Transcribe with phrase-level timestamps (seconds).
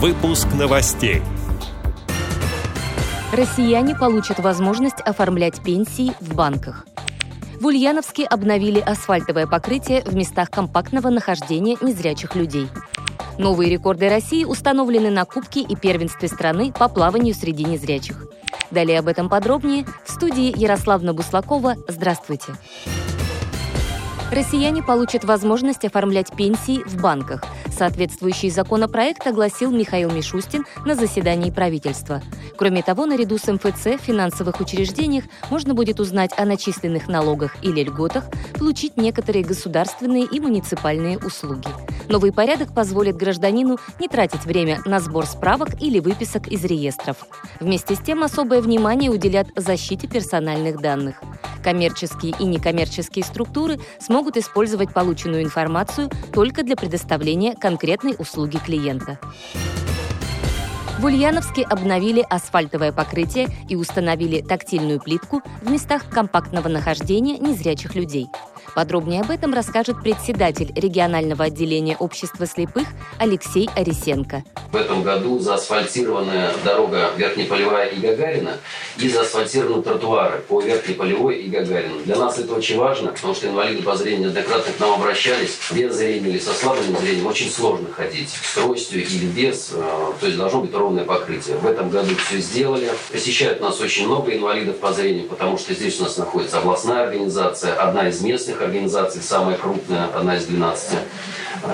[0.00, 1.22] Выпуск новостей.
[3.32, 6.86] Россияне получат возможность оформлять пенсии в банках.
[7.60, 12.68] В Ульяновске обновили асфальтовое покрытие в местах компактного нахождения незрячих людей.
[13.38, 18.24] Новые рекорды России установлены на Кубке и первенстве страны по плаванию среди незрячих.
[18.70, 21.74] Далее об этом подробнее в студии Ярославна Буслакова.
[21.88, 22.52] Здравствуйте.
[24.30, 27.42] Россияне получат возможность оформлять пенсии в банках.
[27.78, 32.20] Соответствующий законопроект огласил Михаил Мишустин на заседании правительства.
[32.56, 37.84] Кроме того, наряду с МФЦ в финансовых учреждениях можно будет узнать о начисленных налогах или
[37.84, 38.24] льготах,
[38.58, 41.68] получить некоторые государственные и муниципальные услуги.
[42.08, 47.18] Новый порядок позволит гражданину не тратить время на сбор справок или выписок из реестров.
[47.60, 51.22] Вместе с тем особое внимание уделят защите персональных данных.
[51.68, 59.18] Коммерческие и некоммерческие структуры смогут использовать полученную информацию только для предоставления конкретной услуги клиента.
[60.98, 68.28] В Ульяновске обновили асфальтовое покрытие и установили тактильную плитку в местах компактного нахождения незрячих людей.
[68.74, 72.86] Подробнее об этом расскажет председатель регионального отделения общества слепых
[73.18, 74.44] Алексей Арисенко.
[74.70, 78.58] В этом году заасфальтированная дорога Верхнеполевая и Гагарина
[78.98, 82.02] и заасфальтированы тротуары по Верхнеполевой и Гагарина.
[82.04, 85.58] Для нас это очень важно, потому что инвалиды по зрению неоднократно к нам обращались.
[85.72, 88.28] Без зрения или со слабым зрением очень сложно ходить.
[88.30, 89.72] С тростью или без.
[89.72, 91.56] Э, то есть должно быть ровное покрытие.
[91.56, 92.90] В этом году все сделали.
[93.10, 97.74] Посещают нас очень много инвалидов по зрению, потому что здесь у нас находится областная организация,
[97.74, 100.98] одна из местных организаций, самая крупная, одна из 12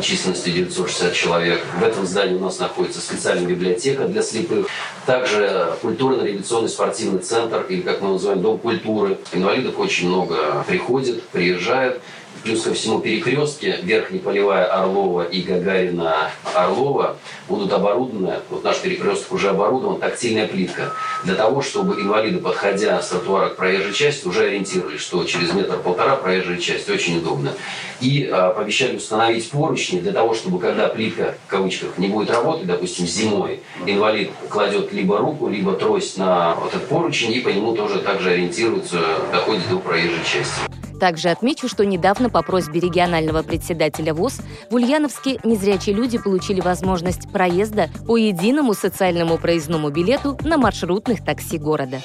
[0.00, 1.62] численностью 960 человек.
[1.78, 4.66] В этом здании у нас находится специальная библиотека для слепых.
[5.06, 9.18] Также культурно-революционный спортивный центр, или как мы называем, Дом культуры.
[9.32, 12.00] Инвалидов очень много приходит, приезжает.
[12.42, 17.16] Плюс ко всему перекрестке Верхнеполевая Орлова и Гагарина Орлова
[17.48, 20.92] будут оборудованы, вот наш перекресток уже оборудован, тактильная плитка.
[21.24, 26.16] Для того, чтобы инвалиды, подходя с тротуара к проезжей части, уже ориентировались, что через метр-полтора
[26.16, 26.90] проезжая часть.
[26.90, 27.52] Очень удобно.
[28.00, 32.66] И а, пообещали установить поручни для того, чтобы когда плитка, в кавычках, не будет работать,
[32.66, 37.76] допустим, зимой, инвалид кладет либо руку, либо трость на вот этот поручень и по нему
[37.76, 38.98] тоже также ориентируется,
[39.30, 40.81] доходит до проезжей части.
[41.02, 44.40] Также отмечу, что недавно по просьбе регионального председателя ВОЗ
[44.70, 51.58] в Ульяновске незрячие люди получили возможность проезда по единому социальному проездному билету на маршрутных такси
[51.58, 52.00] города.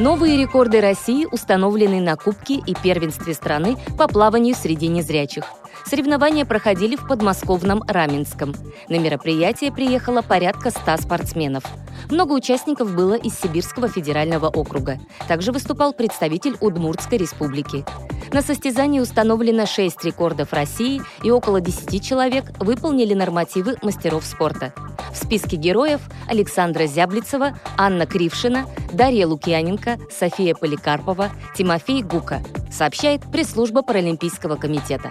[0.00, 5.44] Новые рекорды России установлены на Кубке и первенстве страны по плаванию среди незрячих.
[5.84, 8.54] Соревнования проходили в подмосковном Раменском.
[8.88, 11.64] На мероприятие приехало порядка 100 спортсменов.
[12.10, 14.98] Много участников было из Сибирского федерального округа.
[15.26, 17.84] Также выступал представитель Удмуртской республики.
[18.32, 24.74] На состязании установлено 6 рекордов России и около 10 человек выполнили нормативы мастеров спорта.
[25.12, 33.82] В списке героев Александра Зяблицева, Анна Крившина, Дарья Лукьяненко, София Поликарпова, Тимофей Гука, сообщает пресс-служба
[33.82, 35.10] Паралимпийского комитета.